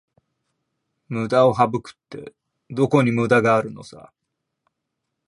[1.09, 2.33] ムダを省くって、
[2.71, 4.11] どこにムダがあるのさ